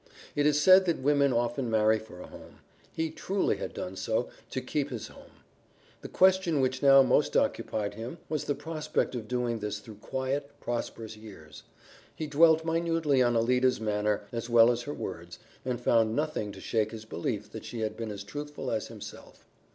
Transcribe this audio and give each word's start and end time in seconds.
It 0.35 0.47
is 0.47 0.59
said 0.59 0.85
that 0.85 0.97
women 0.97 1.31
often 1.31 1.69
marry 1.69 1.99
for 1.99 2.21
a 2.21 2.25
home; 2.25 2.57
he 2.91 3.11
truly 3.11 3.57
had 3.57 3.71
done 3.71 3.95
so 3.95 4.29
to 4.49 4.59
keep 4.59 4.89
his 4.89 5.09
home. 5.09 5.29
The 6.01 6.07
question 6.07 6.59
which 6.59 6.81
now 6.81 7.03
most 7.03 7.37
occupied 7.37 7.93
him 7.93 8.17
was 8.27 8.45
the 8.45 8.55
prospect 8.55 9.13
of 9.13 9.27
doing 9.27 9.59
this 9.59 9.77
through 9.77 9.97
quiet, 9.97 10.49
prosperous 10.59 11.15
years. 11.15 11.61
He 12.15 12.25
dwelt 12.25 12.65
minutely 12.65 13.21
on 13.21 13.35
Alida's 13.35 13.79
manner, 13.79 14.23
as 14.31 14.49
well 14.49 14.71
as 14.71 14.81
her 14.81 14.93
words, 14.95 15.37
and 15.63 15.79
found 15.79 16.15
nothing 16.15 16.51
to 16.53 16.59
shake 16.59 16.89
his 16.91 17.05
belief 17.05 17.51
that 17.51 17.63
she 17.63 17.81
had 17.81 17.95
been 17.95 18.09
as 18.09 18.23
truthful 18.23 18.71
as 18.71 18.87
himself. 18.87 19.45